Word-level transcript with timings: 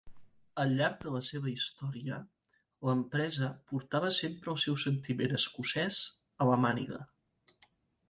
Al 0.61 0.71
llarg 0.77 1.03
de 1.03 1.11
la 1.15 1.21
seva 1.27 1.51
història, 1.51 2.17
l'empresa 2.89 3.51
portava 3.75 4.11
sempre 4.23 4.53
el 4.57 4.61
seu 4.67 4.83
sentiment 4.89 5.41
escocès 5.41 6.05
a 6.47 6.53
la 6.55 6.61
màniga. 6.67 7.07